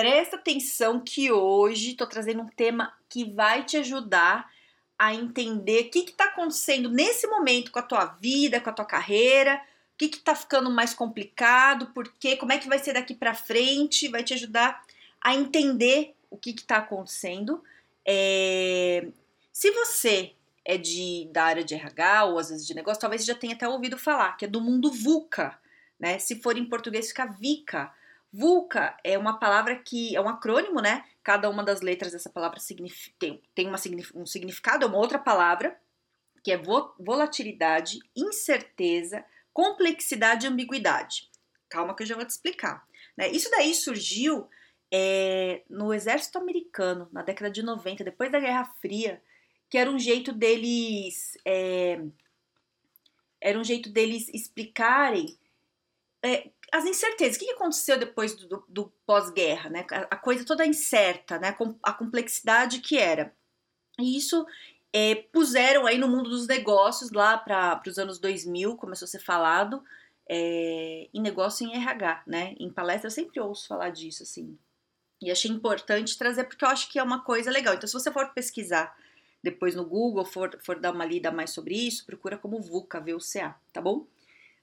Presta 0.00 0.36
atenção 0.36 0.98
que 0.98 1.30
hoje 1.30 1.90
estou 1.90 2.06
trazendo 2.06 2.40
um 2.40 2.48
tema 2.48 2.90
que 3.06 3.22
vai 3.22 3.66
te 3.66 3.76
ajudar 3.76 4.50
a 4.98 5.14
entender 5.14 5.82
o 5.82 5.90
que 5.90 5.98
está 5.98 6.24
acontecendo 6.24 6.88
nesse 6.88 7.26
momento 7.26 7.70
com 7.70 7.80
a 7.80 7.82
tua 7.82 8.06
vida, 8.06 8.62
com 8.62 8.70
a 8.70 8.72
tua 8.72 8.86
carreira, 8.86 9.56
o 9.56 9.98
que 9.98 10.06
está 10.06 10.34
ficando 10.34 10.70
mais 10.70 10.94
complicado, 10.94 11.88
por 11.88 12.10
quê, 12.14 12.34
como 12.34 12.50
é 12.50 12.56
que 12.56 12.66
vai 12.66 12.78
ser 12.78 12.94
daqui 12.94 13.14
para 13.14 13.34
frente, 13.34 14.08
vai 14.08 14.24
te 14.24 14.32
ajudar 14.32 14.82
a 15.20 15.34
entender 15.34 16.14
o 16.30 16.38
que 16.38 16.48
está 16.48 16.78
acontecendo. 16.78 17.62
É... 18.02 19.06
Se 19.52 19.70
você 19.70 20.32
é 20.64 20.78
de, 20.78 21.28
da 21.30 21.44
área 21.44 21.62
de 21.62 21.74
RH 21.74 22.24
ou 22.24 22.38
às 22.38 22.48
vezes 22.48 22.66
de 22.66 22.74
negócio, 22.74 23.02
talvez 23.02 23.20
você 23.20 23.26
já 23.26 23.38
tenha 23.38 23.52
até 23.52 23.68
ouvido 23.68 23.98
falar, 23.98 24.38
que 24.38 24.46
é 24.46 24.48
do 24.48 24.62
mundo 24.62 24.90
VUCA, 24.90 25.58
né? 25.98 26.18
Se 26.18 26.36
for 26.36 26.56
em 26.56 26.64
português, 26.64 27.08
fica 27.08 27.26
VICA 27.26 27.92
VUCA 28.32 28.96
é 29.02 29.18
uma 29.18 29.38
palavra 29.38 29.76
que 29.76 30.14
é 30.14 30.20
um 30.20 30.28
acrônimo, 30.28 30.80
né? 30.80 31.04
Cada 31.22 31.50
uma 31.50 31.64
das 31.64 31.80
letras 31.80 32.12
dessa 32.12 32.30
palavra 32.30 32.58
tem, 33.18 33.42
tem 33.54 33.66
uma, 33.66 33.78
um 34.14 34.24
significado, 34.24 34.84
é 34.84 34.88
uma 34.88 34.98
outra 34.98 35.18
palavra, 35.18 35.78
que 36.42 36.52
é 36.52 36.56
volatilidade, 36.56 37.98
incerteza, 38.16 39.24
complexidade 39.52 40.46
e 40.46 40.48
ambiguidade. 40.48 41.28
Calma 41.68 41.94
que 41.94 42.02
eu 42.02 42.06
já 42.06 42.14
vou 42.14 42.24
te 42.24 42.30
explicar. 42.30 42.86
Né? 43.16 43.28
Isso 43.30 43.50
daí 43.50 43.74
surgiu 43.74 44.48
é, 44.92 45.62
no 45.68 45.92
exército 45.92 46.38
americano, 46.38 47.08
na 47.12 47.22
década 47.22 47.50
de 47.50 47.62
90, 47.62 48.04
depois 48.04 48.30
da 48.30 48.40
Guerra 48.40 48.64
Fria, 48.80 49.22
que 49.68 49.78
era 49.78 49.90
um 49.90 49.98
jeito 49.98 50.32
deles. 50.32 51.36
É, 51.44 52.00
era 53.40 53.58
um 53.58 53.64
jeito 53.64 53.88
deles 53.88 54.28
explicarem 54.28 55.38
é, 56.22 56.50
as 56.72 56.84
incertezas. 56.84 57.36
O 57.36 57.38
que 57.40 57.50
aconteceu 57.50 57.98
depois 57.98 58.34
do, 58.34 58.48
do, 58.48 58.64
do 58.68 58.92
pós-guerra, 59.06 59.70
né? 59.70 59.86
A, 59.90 60.16
coisa 60.16 60.44
toda 60.44 60.66
incerta, 60.66 61.38
né? 61.38 61.56
A 61.82 61.92
complexidade 61.92 62.80
que 62.80 62.96
era. 62.96 63.34
E 63.98 64.16
isso 64.16 64.46
é, 64.92 65.14
puseram 65.14 65.86
aí 65.86 65.98
no 65.98 66.08
mundo 66.08 66.30
dos 66.30 66.46
negócios 66.46 67.10
lá 67.10 67.36
para 67.38 67.80
os 67.86 67.98
anos 67.98 68.18
2000, 68.18 68.76
começou 68.76 69.06
a 69.06 69.08
ser 69.08 69.20
falado 69.20 69.82
é, 70.28 71.08
em 71.12 71.20
negócio 71.20 71.66
em 71.66 71.74
RH, 71.74 72.22
né? 72.26 72.54
Em 72.58 72.70
palestra 72.70 73.08
eu 73.08 73.12
sempre 73.12 73.40
ouço 73.40 73.66
falar 73.66 73.90
disso, 73.90 74.22
assim. 74.22 74.56
E 75.20 75.30
achei 75.30 75.50
importante 75.50 76.16
trazer 76.16 76.44
porque 76.44 76.64
eu 76.64 76.68
acho 76.68 76.88
que 76.90 76.98
é 76.98 77.02
uma 77.02 77.22
coisa 77.24 77.50
legal. 77.50 77.74
Então, 77.74 77.86
se 77.86 77.92
você 77.92 78.10
for 78.10 78.32
pesquisar 78.32 78.96
depois 79.42 79.74
no 79.74 79.84
Google, 79.84 80.24
for, 80.24 80.56
for 80.62 80.78
dar 80.78 80.92
uma 80.92 81.04
lida 81.04 81.30
mais 81.30 81.50
sobre 81.50 81.74
isso, 81.74 82.06
procura 82.06 82.38
como 82.38 82.60
VUCA, 82.60 83.00
VUCA, 83.00 83.56
tá 83.72 83.80
bom? 83.80 84.06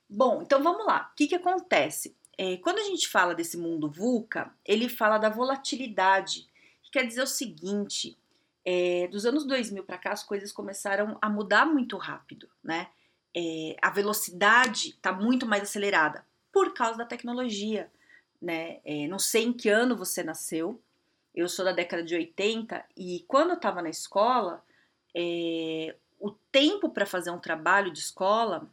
Bom, 0.09 0.41
então 0.41 0.63
vamos 0.63 0.85
lá. 0.85 1.09
O 1.11 1.15
que, 1.15 1.27
que 1.27 1.35
acontece? 1.35 2.15
É, 2.37 2.57
quando 2.57 2.79
a 2.79 2.83
gente 2.83 3.07
fala 3.07 3.35
desse 3.35 3.57
mundo 3.57 3.89
VUCA, 3.89 4.53
ele 4.63 4.87
fala 4.87 5.17
da 5.17 5.29
volatilidade, 5.29 6.47
que 6.81 6.91
quer 6.91 7.05
dizer 7.05 7.21
o 7.21 7.27
seguinte: 7.27 8.17
é, 8.63 9.07
dos 9.07 9.25
anos 9.25 9.45
2000 9.45 9.83
para 9.83 9.97
cá, 9.97 10.11
as 10.11 10.23
coisas 10.23 10.51
começaram 10.51 11.17
a 11.21 11.29
mudar 11.29 11.65
muito 11.65 11.97
rápido, 11.97 12.49
né? 12.63 12.89
É, 13.35 13.75
a 13.81 13.89
velocidade 13.89 14.89
está 14.89 15.11
muito 15.11 15.45
mais 15.45 15.63
acelerada 15.63 16.25
por 16.51 16.73
causa 16.73 16.97
da 16.97 17.05
tecnologia, 17.05 17.91
né? 18.41 18.79
É, 18.85 19.07
não 19.07 19.19
sei 19.19 19.43
em 19.43 19.53
que 19.53 19.69
ano 19.69 19.95
você 19.95 20.23
nasceu, 20.23 20.81
eu 21.35 21.47
sou 21.47 21.65
da 21.65 21.71
década 21.71 22.03
de 22.03 22.15
80 22.15 22.83
e 22.95 23.25
quando 23.27 23.49
eu 23.49 23.55
estava 23.55 23.81
na 23.81 23.89
escola, 23.89 24.63
é, 25.15 25.95
o 26.19 26.31
tempo 26.31 26.89
para 26.89 27.05
fazer 27.05 27.31
um 27.31 27.39
trabalho 27.39 27.91
de 27.91 27.99
escola 27.99 28.69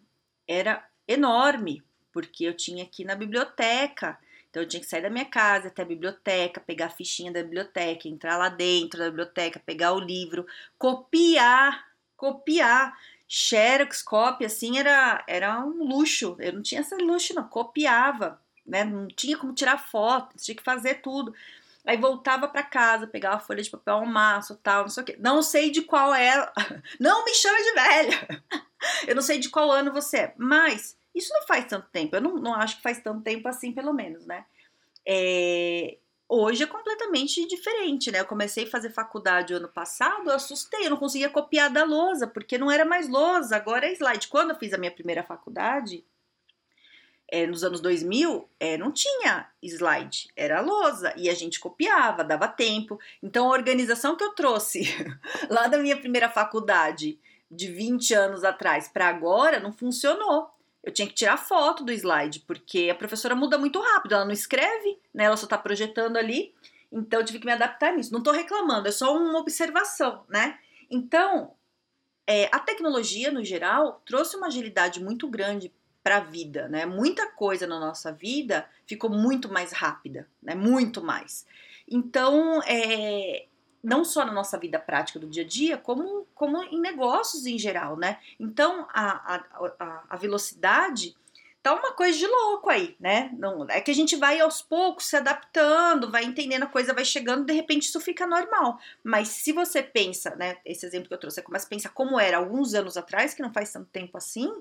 era 0.46 0.86
enorme, 1.06 1.82
porque 2.12 2.44
eu 2.44 2.54
tinha 2.54 2.86
que 2.86 3.02
ir 3.02 3.06
na 3.06 3.14
biblioteca. 3.14 4.18
Então 4.50 4.62
eu 4.62 4.68
tinha 4.68 4.80
que 4.80 4.86
sair 4.86 5.02
da 5.02 5.10
minha 5.10 5.24
casa 5.24 5.68
até 5.68 5.82
a 5.82 5.86
biblioteca, 5.86 6.60
pegar 6.60 6.86
a 6.86 6.90
fichinha 6.90 7.32
da 7.32 7.42
biblioteca, 7.42 8.08
entrar 8.08 8.36
lá 8.36 8.48
dentro 8.48 8.98
da 8.98 9.06
biblioteca, 9.06 9.60
pegar 9.64 9.92
o 9.92 9.98
livro, 9.98 10.46
copiar, 10.78 11.88
copiar. 12.16 12.96
Xerox, 13.26 14.02
cópia, 14.02 14.46
assim, 14.46 14.78
era, 14.78 15.24
era 15.26 15.58
um 15.64 15.82
luxo. 15.88 16.36
Eu 16.38 16.52
não 16.52 16.62
tinha 16.62 16.82
esse 16.82 16.94
luxo, 16.96 17.34
não. 17.34 17.48
Copiava, 17.48 18.40
né? 18.64 18.84
Não 18.84 19.08
tinha 19.08 19.36
como 19.36 19.54
tirar 19.54 19.78
foto, 19.78 20.36
tinha 20.38 20.54
que 20.54 20.62
fazer 20.62 21.00
tudo. 21.00 21.34
Aí 21.86 21.98
voltava 21.98 22.48
para 22.48 22.62
casa, 22.62 23.06
pegava 23.06 23.40
folha 23.40 23.62
de 23.62 23.70
papel 23.70 23.94
ao 23.94 24.06
maço, 24.06 24.58
tal, 24.62 24.82
não 24.82 24.88
sei 24.88 25.02
o 25.02 25.06
quê. 25.06 25.16
Não 25.20 25.42
sei 25.42 25.70
de 25.70 25.82
qual 25.82 26.14
é. 26.14 26.50
Não 26.98 27.24
me 27.24 27.34
chama 27.34 27.58
de 27.58 27.72
velha. 27.72 28.44
Eu 29.06 29.14
não 29.14 29.22
sei 29.22 29.38
de 29.38 29.48
qual 29.48 29.70
ano 29.70 29.92
você 29.92 30.18
é, 30.18 30.34
mas 30.36 30.96
isso 31.14 31.32
não 31.32 31.46
faz 31.46 31.64
tanto 31.66 31.88
tempo. 31.90 32.14
Eu 32.16 32.20
não, 32.20 32.34
não 32.36 32.54
acho 32.54 32.76
que 32.76 32.82
faz 32.82 33.00
tanto 33.00 33.22
tempo 33.22 33.48
assim, 33.48 33.72
pelo 33.72 33.94
menos, 33.94 34.26
né? 34.26 34.44
É, 35.06 35.96
hoje 36.28 36.64
é 36.64 36.66
completamente 36.66 37.46
diferente, 37.46 38.10
né? 38.10 38.20
Eu 38.20 38.26
comecei 38.26 38.64
a 38.64 38.70
fazer 38.70 38.90
faculdade 38.90 39.54
ano 39.54 39.68
passado, 39.68 40.28
eu 40.28 40.34
assustei, 40.34 40.86
eu 40.86 40.90
não 40.90 40.96
conseguia 40.96 41.30
copiar 41.30 41.70
da 41.70 41.84
lousa, 41.84 42.26
porque 42.26 42.58
não 42.58 42.70
era 42.70 42.84
mais 42.84 43.08
lousa, 43.08 43.56
agora 43.56 43.86
é 43.86 43.92
slide. 43.92 44.28
Quando 44.28 44.50
eu 44.50 44.56
fiz 44.56 44.72
a 44.74 44.78
minha 44.78 44.90
primeira 44.90 45.22
faculdade, 45.22 46.04
é, 47.34 47.48
nos 47.48 47.64
anos 47.64 47.80
2000, 47.80 48.48
é, 48.60 48.78
não 48.78 48.92
tinha 48.92 49.48
slide, 49.60 50.28
era 50.36 50.60
lousa, 50.60 51.12
e 51.16 51.28
a 51.28 51.34
gente 51.34 51.58
copiava, 51.58 52.22
dava 52.22 52.46
tempo. 52.46 52.96
Então, 53.20 53.48
a 53.48 53.52
organização 53.52 54.16
que 54.16 54.22
eu 54.22 54.30
trouxe 54.30 54.82
lá 55.50 55.66
da 55.66 55.78
minha 55.78 55.96
primeira 55.96 56.28
faculdade, 56.28 57.18
de 57.50 57.66
20 57.66 58.14
anos 58.14 58.44
atrás 58.44 58.86
para 58.86 59.08
agora, 59.08 59.58
não 59.58 59.72
funcionou 59.72 60.54
eu 60.84 60.92
tinha 60.92 61.08
que 61.08 61.14
tirar 61.14 61.38
foto 61.38 61.82
do 61.82 61.90
slide, 61.92 62.40
porque 62.40 62.90
a 62.90 62.94
professora 62.94 63.34
muda 63.34 63.56
muito 63.56 63.80
rápido, 63.80 64.16
ela 64.16 64.24
não 64.26 64.32
escreve, 64.32 64.98
né? 65.14 65.24
Ela 65.24 65.36
só 65.36 65.46
tá 65.46 65.56
projetando 65.56 66.18
ali. 66.18 66.52
Então 66.92 67.20
eu 67.20 67.24
tive 67.24 67.38
que 67.38 67.46
me 67.46 67.52
adaptar 67.52 67.94
nisso. 67.94 68.12
Não 68.12 68.22
tô 68.22 68.32
reclamando, 68.32 68.86
é 68.86 68.92
só 68.92 69.16
uma 69.16 69.38
observação, 69.38 70.24
né? 70.28 70.58
Então, 70.90 71.54
é, 72.26 72.50
a 72.52 72.58
tecnologia, 72.58 73.30
no 73.30 73.42
geral, 73.42 74.02
trouxe 74.04 74.36
uma 74.36 74.48
agilidade 74.48 75.02
muito 75.02 75.26
grande 75.26 75.72
para 76.04 76.18
a 76.18 76.20
vida, 76.20 76.68
né? 76.68 76.84
Muita 76.84 77.26
coisa 77.32 77.66
na 77.66 77.80
nossa 77.80 78.12
vida 78.12 78.68
ficou 78.86 79.08
muito 79.08 79.50
mais 79.50 79.72
rápida, 79.72 80.28
né? 80.42 80.54
Muito 80.54 81.02
mais. 81.02 81.46
Então, 81.88 82.62
é, 82.66 83.46
não 83.82 84.04
só 84.04 84.24
na 84.24 84.32
nossa 84.32 84.58
vida 84.58 84.78
prática 84.78 85.18
do 85.18 85.26
dia 85.26 85.42
a 85.42 85.46
dia, 85.46 85.78
como, 85.78 86.26
como 86.34 86.62
em 86.64 86.78
negócios 86.78 87.46
em 87.46 87.58
geral, 87.58 87.96
né? 87.96 88.18
Então 88.38 88.86
a, 88.92 89.42
a, 89.78 90.04
a 90.10 90.16
velocidade 90.16 91.16
tá 91.62 91.72
uma 91.72 91.92
coisa 91.92 92.18
de 92.18 92.26
louco 92.26 92.68
aí, 92.68 92.94
né? 93.00 93.30
Não, 93.38 93.66
é 93.70 93.80
que 93.80 93.90
a 93.90 93.94
gente 93.94 94.14
vai 94.16 94.38
aos 94.38 94.60
poucos 94.60 95.06
se 95.06 95.16
adaptando, 95.16 96.10
vai 96.10 96.24
entendendo, 96.24 96.64
a 96.64 96.66
coisa 96.66 96.92
vai 96.92 97.06
chegando, 97.06 97.46
de 97.46 97.54
repente 97.54 97.84
isso 97.84 97.98
fica 97.98 98.26
normal. 98.26 98.78
Mas 99.02 99.28
se 99.28 99.52
você 99.52 99.82
pensa, 99.82 100.36
né? 100.36 100.58
Esse 100.66 100.84
exemplo 100.84 101.08
que 101.08 101.14
eu 101.14 101.18
trouxe, 101.18 101.36
você 101.36 101.42
começa 101.42 101.66
a 101.66 101.70
pensar 101.70 101.88
como 101.88 102.20
era 102.20 102.36
alguns 102.36 102.74
anos 102.74 102.98
atrás, 102.98 103.32
que 103.32 103.40
não 103.40 103.52
faz 103.52 103.72
tanto 103.72 103.88
tempo 103.90 104.18
assim, 104.18 104.52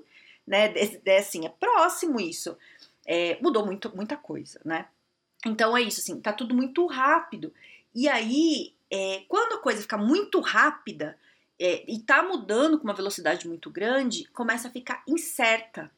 né? 0.46 0.72
É, 0.74 1.00
é 1.04 1.18
assim, 1.18 1.46
é 1.46 1.48
próximo 1.48 2.20
isso. 2.20 2.56
É, 3.06 3.38
mudou 3.40 3.64
muito, 3.64 3.94
muita 3.94 4.16
coisa, 4.16 4.60
né? 4.64 4.86
Então 5.46 5.76
é 5.76 5.82
isso, 5.82 6.00
assim, 6.00 6.20
tá 6.20 6.32
tudo 6.32 6.54
muito 6.54 6.86
rápido. 6.86 7.52
E 7.94 8.08
aí 8.08 8.74
é, 8.90 9.24
quando 9.28 9.54
a 9.54 9.58
coisa 9.58 9.82
fica 9.82 9.98
muito 9.98 10.40
rápida 10.40 11.18
é, 11.58 11.84
e 11.90 11.98
tá 12.00 12.22
mudando 12.22 12.78
com 12.78 12.84
uma 12.84 12.94
velocidade 12.94 13.48
muito 13.48 13.70
grande, 13.70 14.24
começa 14.28 14.68
a 14.68 14.70
ficar 14.70 15.02
incerta. 15.06 15.90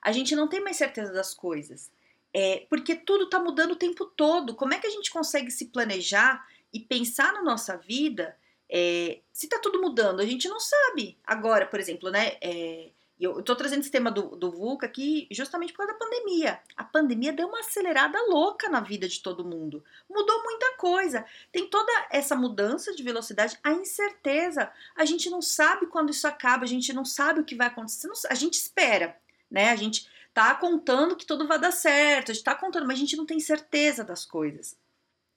A 0.00 0.12
gente 0.12 0.36
não 0.36 0.48
tem 0.48 0.60
mais 0.60 0.76
certeza 0.76 1.12
das 1.12 1.34
coisas. 1.34 1.90
É, 2.32 2.66
porque 2.68 2.94
tudo 2.94 3.28
tá 3.28 3.38
mudando 3.38 3.72
o 3.72 3.76
tempo 3.76 4.04
todo. 4.04 4.54
Como 4.54 4.74
é 4.74 4.78
que 4.78 4.86
a 4.86 4.90
gente 4.90 5.10
consegue 5.10 5.50
se 5.50 5.66
planejar 5.66 6.46
e 6.72 6.80
pensar 6.80 7.32
na 7.32 7.42
nossa 7.42 7.76
vida 7.76 8.36
é, 8.68 9.20
se 9.32 9.48
tá 9.48 9.58
tudo 9.58 9.80
mudando? 9.80 10.20
A 10.20 10.26
gente 10.26 10.48
não 10.48 10.60
sabe. 10.60 11.16
Agora, 11.24 11.66
por 11.66 11.78
exemplo, 11.78 12.10
né? 12.10 12.36
É, 12.40 12.90
eu 13.20 13.38
estou 13.40 13.54
trazendo 13.54 13.80
esse 13.80 13.90
tema 13.90 14.10
do, 14.10 14.36
do 14.36 14.50
VUCA 14.50 14.86
aqui 14.86 15.28
justamente 15.30 15.72
por 15.72 15.78
causa 15.78 15.92
da 15.92 15.98
pandemia. 15.98 16.60
A 16.76 16.82
pandemia 16.82 17.32
deu 17.32 17.46
uma 17.46 17.60
acelerada 17.60 18.18
louca 18.28 18.68
na 18.68 18.80
vida 18.80 19.08
de 19.08 19.22
todo 19.22 19.44
mundo. 19.44 19.84
Mudou 20.10 20.42
muita 20.42 20.76
coisa. 20.76 21.24
Tem 21.52 21.68
toda 21.68 21.92
essa 22.10 22.34
mudança 22.34 22.92
de 22.92 23.02
velocidade, 23.02 23.58
a 23.62 23.72
incerteza. 23.72 24.70
A 24.96 25.04
gente 25.04 25.30
não 25.30 25.40
sabe 25.40 25.86
quando 25.86 26.10
isso 26.10 26.26
acaba, 26.26 26.64
a 26.64 26.68
gente 26.68 26.92
não 26.92 27.04
sabe 27.04 27.40
o 27.40 27.44
que 27.44 27.54
vai 27.54 27.68
acontecer. 27.68 28.10
A 28.28 28.34
gente 28.34 28.54
espera, 28.54 29.16
né? 29.48 29.70
A 29.70 29.76
gente 29.76 30.08
tá 30.32 30.52
contando 30.56 31.16
que 31.16 31.24
tudo 31.24 31.46
vai 31.46 31.60
dar 31.60 31.70
certo, 31.70 32.32
a 32.32 32.34
gente 32.34 32.44
tá 32.44 32.56
contando, 32.56 32.86
mas 32.86 32.96
a 32.96 33.00
gente 33.00 33.16
não 33.16 33.24
tem 33.24 33.38
certeza 33.38 34.02
das 34.02 34.24
coisas. 34.24 34.76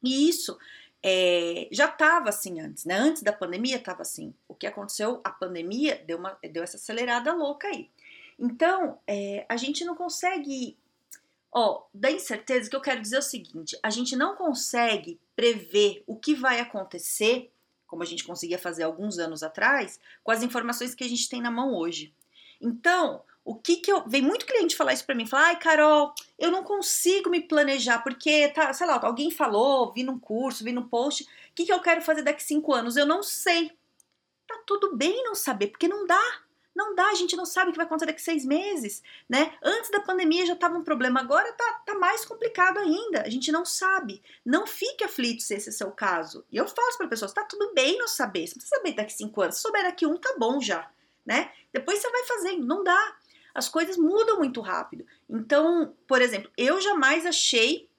E 0.04 0.28
isso 0.28 0.58
é, 1.04 1.68
já 1.72 1.86
estava 1.86 2.30
assim 2.30 2.60
antes, 2.60 2.86
né? 2.86 2.96
Antes 2.96 3.22
da 3.22 3.32
pandemia 3.32 3.78
estava 3.78 4.02
assim. 4.02 4.34
O 4.48 4.56
que 4.56 4.68
aconteceu? 4.68 5.22
A 5.24 5.30
pandemia 5.30 6.04
deu, 6.06 6.18
uma, 6.18 6.38
deu 6.52 6.64
essa 6.64 6.78
acelerada 6.78 7.34
louca 7.34 7.68
aí. 7.68 7.90
Então, 8.38 9.00
é, 9.08 9.46
a 9.48 9.58
gente 9.58 9.86
não 9.86 9.96
consegue. 9.96 10.78
Ó, 11.52 11.84
da 11.94 12.12
incerteza, 12.12 12.70
que 12.70 12.76
eu 12.76 12.82
quero 12.82 13.02
dizer 13.02 13.18
o 13.20 13.22
seguinte: 13.22 13.78
a 13.82 13.90
gente 13.90 14.16
não 14.16 14.36
consegue 14.36 15.20
prever 15.36 16.04
o 16.06 16.16
que 16.16 16.36
vai 16.36 16.60
acontecer, 16.60 17.52
como 17.86 18.04
a 18.04 18.06
gente 18.06 18.24
conseguia 18.24 18.60
fazer 18.60 18.84
alguns 18.84 19.18
anos 19.18 19.44
atrás, 19.44 20.00
com 20.24 20.32
as 20.32 20.44
informações 20.44 20.94
que 20.94 21.04
a 21.04 21.10
gente 21.10 21.30
tem 21.30 21.42
na 21.42 21.52
mão 21.52 21.74
hoje. 21.74 22.14
Então, 22.60 23.24
o 23.48 23.56
que 23.56 23.78
que 23.78 23.90
eu. 23.90 24.04
Vem 24.06 24.22
muito 24.22 24.46
cliente 24.46 24.76
falar 24.76 24.92
isso 24.92 25.06
para 25.06 25.16
mim, 25.16 25.26
falar, 25.26 25.46
ai, 25.46 25.60
Carol, 25.60 26.14
eu 26.38 26.52
não 26.52 26.64
consigo 26.64 27.30
me 27.30 27.40
planejar, 27.40 28.00
porque, 28.00 28.50
tá, 28.50 28.74
sei 28.74 28.86
lá, 28.86 29.00
alguém 29.02 29.32
falou, 29.32 29.94
vi 29.94 30.04
num 30.04 30.20
curso, 30.20 30.66
vi 30.66 30.74
num 30.74 30.88
post, 30.88 31.24
o 31.24 31.28
que, 31.56 31.66
que 31.66 31.72
eu 31.72 31.80
quero 31.80 32.02
fazer 32.02 32.24
daqui 32.24 32.44
cinco 32.44 32.74
anos? 32.74 32.98
Eu 32.98 33.06
não 33.06 33.24
sei. 33.24 33.72
Tá 34.46 34.62
tudo 34.66 34.98
bem 34.98 35.24
não 35.24 35.34
saber, 35.34 35.68
porque 35.68 35.88
não 35.88 36.06
dá. 36.06 36.22
Não 36.76 36.94
dá, 36.94 37.08
a 37.08 37.16
gente 37.16 37.38
não 37.38 37.46
sabe 37.46 37.70
o 37.70 37.72
que 37.72 37.78
vai 37.78 37.86
acontecer 37.86 38.08
daqui 38.08 38.22
seis 38.22 38.46
meses, 38.46 39.02
né? 39.28 39.58
Antes 39.64 39.90
da 39.90 40.02
pandemia 40.02 40.46
já 40.46 40.54
estava 40.54 40.78
um 40.78 40.84
problema, 40.84 41.22
agora 41.22 41.52
tá, 41.54 41.82
tá 41.86 41.96
mais 41.96 42.26
complicado 42.26 42.78
ainda. 42.80 43.22
A 43.22 43.30
gente 43.30 43.52
não 43.52 43.66
sabe. 43.66 44.22
Não 44.46 44.68
fique 44.68 45.04
aflito 45.06 45.42
se 45.42 45.56
esse 45.56 45.70
é 45.70 45.72
o 45.72 45.76
seu 45.76 45.92
caso. 45.92 46.46
E 46.52 46.58
eu 46.58 46.68
falo 46.68 46.98
para 46.98 47.08
pessoas, 47.08 47.34
tá 47.34 47.44
tudo 47.46 47.74
bem 47.74 47.98
não 47.98 48.08
saber. 48.10 48.46
Você 48.46 48.56
precisa 48.56 48.76
saber 48.76 48.94
daqui 48.94 49.14
cinco 49.14 49.42
anos. 49.42 49.56
Se 49.56 49.62
souber 49.62 49.84
daqui 49.84 50.06
um, 50.06 50.18
tá 50.18 50.36
bom 50.38 50.60
já, 50.62 50.88
né? 51.26 51.52
Depois 51.74 52.00
você 52.00 52.12
vai 52.12 52.26
fazendo, 52.26 52.66
não 52.66 52.84
dá 52.84 53.16
as 53.58 53.68
coisas 53.68 53.98
mudam 53.98 54.38
muito 54.38 54.62
rápido. 54.62 55.04
Então, 55.28 55.92
por 56.08 56.22
exemplo, 56.22 56.52
eu 56.56 56.80
jamais 56.80 57.26
achei 57.26 57.90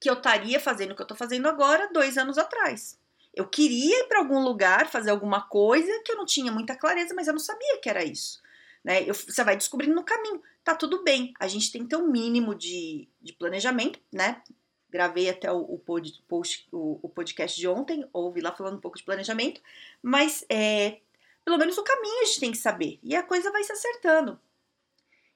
que 0.00 0.08
eu 0.08 0.14
estaria 0.14 0.58
fazendo 0.58 0.92
o 0.92 0.94
que 0.96 1.02
eu 1.02 1.04
estou 1.04 1.16
fazendo 1.16 1.46
agora 1.46 1.92
dois 1.92 2.16
anos 2.16 2.38
atrás. 2.38 2.98
Eu 3.34 3.46
queria 3.46 4.00
ir 4.00 4.08
para 4.08 4.20
algum 4.20 4.42
lugar, 4.42 4.90
fazer 4.90 5.10
alguma 5.10 5.42
coisa 5.42 6.02
que 6.02 6.10
eu 6.10 6.16
não 6.16 6.24
tinha 6.24 6.50
muita 6.50 6.74
clareza, 6.74 7.14
mas 7.14 7.26
eu 7.26 7.34
não 7.34 7.40
sabia 7.40 7.78
que 7.78 7.90
era 7.90 8.02
isso. 8.02 8.40
Né? 8.82 9.02
Eu, 9.02 9.12
você 9.12 9.44
vai 9.44 9.54
descobrindo 9.54 9.94
no 9.94 10.02
caminho. 10.02 10.42
Tá 10.64 10.74
tudo 10.74 11.04
bem. 11.04 11.34
A 11.38 11.46
gente 11.46 11.70
tem 11.70 11.82
que 11.82 11.90
ter 11.90 11.96
um 11.96 12.10
mínimo 12.10 12.54
de, 12.54 13.06
de 13.20 13.34
planejamento, 13.34 14.00
né? 14.10 14.40
Gravei 14.88 15.28
até 15.28 15.52
o, 15.52 15.58
o, 15.58 15.78
pod, 15.78 16.10
post, 16.26 16.66
o, 16.72 16.98
o, 17.02 17.08
podcast 17.10 17.60
de 17.60 17.68
ontem, 17.68 18.08
ouvi 18.14 18.40
lá 18.40 18.50
falando 18.50 18.78
um 18.78 18.80
pouco 18.80 18.96
de 18.96 19.04
planejamento, 19.04 19.60
mas 20.02 20.42
é, 20.48 21.00
pelo 21.44 21.58
menos 21.58 21.76
o 21.76 21.84
caminho 21.84 22.22
a 22.22 22.24
gente 22.24 22.40
tem 22.40 22.50
que 22.50 22.56
saber. 22.56 22.98
E 23.02 23.14
a 23.14 23.22
coisa 23.22 23.52
vai 23.52 23.62
se 23.62 23.72
acertando. 23.72 24.40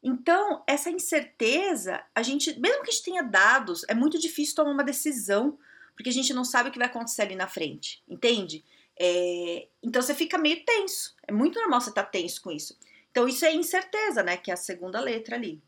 Então, 0.07 0.63
essa 0.67 0.91
incerteza, 0.91 2.05
a 2.15 2.23
gente, 2.23 2.61
mesmo 2.61 2.83
que 2.83 2.91
a 2.91 2.93
gente 2.93 3.05
tenha 3.05 3.23
dados, 3.23 3.87
é 3.89 3.95
muito 3.95 4.19
difícil 4.19 4.55
tomar 4.55 4.71
uma 4.71 4.85
decisão, 4.85 5.59
porque 5.97 6.11
a 6.11 6.13
gente 6.13 6.35
não 6.35 6.45
sabe 6.45 6.69
o 6.69 6.73
que 6.73 6.79
vai 6.79 6.89
acontecer 6.89 7.23
ali 7.23 7.35
na 7.35 7.49
frente, 7.49 8.05
entende? 8.07 8.63
É, 9.01 9.67
então 9.83 10.03
você 10.03 10.15
fica 10.15 10.37
meio 10.37 10.63
tenso. 10.63 11.17
É 11.27 11.33
muito 11.33 11.59
normal 11.59 11.81
você 11.81 11.89
estar 11.89 12.03
tá 12.03 12.11
tenso 12.11 12.43
com 12.43 12.51
isso. 12.51 12.79
Então, 13.11 13.27
isso 13.27 13.47
é 13.47 13.55
incerteza, 13.55 14.23
né? 14.23 14.37
Que 14.37 14.51
é 14.51 14.55
a 14.55 14.59
segunda 14.59 15.01
letra 15.01 15.37
ali. 15.37 15.63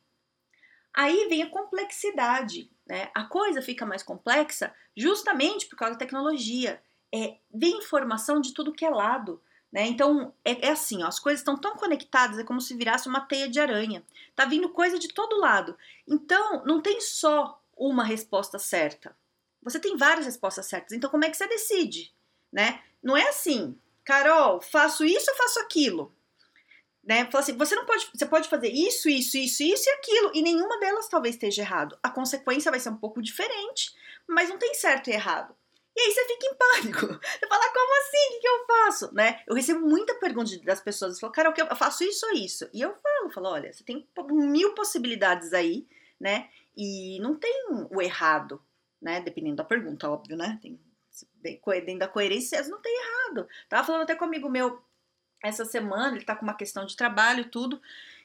Aí 0.93 1.29
vem 1.31 1.43
a 1.43 1.50
complexidade, 1.50 2.71
né? 2.87 3.11
A 3.15 3.25
coisa 3.25 3.62
fica 3.62 3.87
mais 3.87 4.03
complexa 4.03 4.75
justamente 4.94 5.67
por 5.67 5.77
causa 5.77 5.94
da 5.94 5.99
tecnologia. 5.99 6.82
É, 7.15 7.39
vem 7.55 7.79
informação 7.79 8.39
de 8.41 8.53
tudo 8.53 8.73
que 8.73 8.85
é 8.85 8.91
lado. 8.91 9.43
Né? 9.76 9.88
Então, 9.88 10.32
é, 10.43 10.69
é, 10.69 10.70
assim, 10.70 11.02
ó, 11.02 11.06
as 11.06 11.19
coisas 11.19 11.40
estão 11.40 11.55
tão 11.55 11.76
conectadas, 11.76 12.38
é 12.38 12.44
como 12.44 12.62
se 12.62 12.75
virasse 12.75 13.11
uma 13.11 13.20
teia 13.20 13.46
de 13.46 13.61
aranha. 13.61 14.02
Tá 14.34 14.46
vindo 14.46 14.70
coisa 14.70 14.99
de 14.99 15.08
todo 15.08 15.38
lado. 15.38 15.76
Então, 16.08 16.64
não 16.64 16.81
tem 16.81 16.99
só 16.99 17.62
uma 17.76 18.02
resposta 18.02 18.58
certa. 18.58 19.14
Você 19.62 19.78
tem 19.78 19.94
várias 19.94 20.25
respostas 20.25 20.64
certas. 20.64 20.93
Então, 20.93 21.11
como 21.11 21.26
é 21.26 21.31
que 21.31 21.37
você 21.37 21.46
decide? 21.46 22.11
Né? 22.50 22.81
Não 23.02 23.14
é 23.14 23.28
assim, 23.28 23.78
Carol, 24.02 24.62
faço 24.62 25.05
isso 25.05 25.31
ou 25.31 25.37
faço 25.37 25.61
aquilo? 25.61 26.17
Né? 27.05 27.26
Fala 27.31 27.44
assim, 27.44 27.55
você 27.55 27.75
não 27.75 27.84
pode, 27.84 28.08
você 28.14 28.25
pode 28.25 28.49
fazer 28.49 28.69
isso, 28.69 29.11
isso, 29.11 29.37
isso, 29.37 29.62
isso 29.62 29.90
e 29.90 29.93
aquilo, 29.93 30.31
e 30.32 30.40
nenhuma 30.40 30.81
delas 30.81 31.06
talvez 31.06 31.34
esteja 31.34 31.61
errado. 31.61 31.99
A 32.02 32.08
consequência 32.08 32.70
vai 32.70 32.81
ser 32.81 32.88
um 32.88 32.96
pouco 32.96 33.20
diferente, 33.20 33.94
mas 34.26 34.49
não 34.49 34.56
tem 34.56 34.72
certo 34.72 35.11
e 35.11 35.12
errado. 35.12 35.55
E 35.96 36.00
aí 36.00 36.12
você 36.12 36.26
fica 36.26 36.46
em 36.46 36.54
pânico. 36.54 37.06
Você 37.25 37.46
fala, 37.48 37.72
como 37.72 38.00
assim? 38.02 38.37
O 38.37 38.40
que 38.40 38.48
eu 38.48 38.66
faço? 38.66 39.14
Né? 39.14 39.43
Eu 39.46 39.54
recebo 39.54 39.81
muita 39.81 40.14
pergunta 40.16 40.50
das 40.62 40.81
pessoas. 40.81 41.19
Falam, 41.19 41.32
cara, 41.32 41.54
eu 41.56 41.76
faço 41.76 42.04
isso 42.04 42.26
ou 42.26 42.34
isso? 42.34 42.69
E 42.72 42.82
eu 42.82 42.94
falo, 42.94 43.31
falo, 43.31 43.48
olha, 43.48 43.72
você 43.72 43.82
tem 43.82 44.06
mil 44.31 44.75
possibilidades 44.75 45.54
aí, 45.54 45.87
né? 46.20 46.50
E 46.76 47.19
não 47.20 47.34
tem 47.34 47.66
o 47.90 48.02
errado, 48.02 48.62
né? 49.00 49.22
Dependendo 49.22 49.56
da 49.56 49.64
pergunta, 49.64 50.10
óbvio, 50.10 50.37
né? 50.37 50.58
Tem, 50.60 50.78
dentro 51.40 51.98
da 51.98 52.08
coerência, 52.08 52.62
não 52.69 52.81
tem 52.82 52.93
errado. 52.94 53.48
Tava 53.66 53.87
falando 53.87 54.02
até 54.02 54.14
comigo 54.14 54.50
meu 54.50 54.82
essa 55.43 55.64
semana, 55.64 56.16
ele 56.16 56.25
tá 56.25 56.34
com 56.34 56.44
uma 56.44 56.56
questão 56.56 56.84
de 56.84 56.96
trabalho 56.96 57.43
e 57.43 57.50
tudo, 57.50 57.81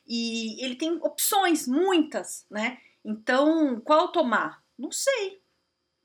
e 0.07 0.63
ele 0.63 0.75
tem 0.75 0.97
opções, 1.01 1.67
muitas, 1.67 2.45
né? 2.49 2.79
Então, 3.03 3.79
qual 3.81 4.11
tomar? 4.11 4.63
Não 4.77 4.91
sei. 4.91 5.40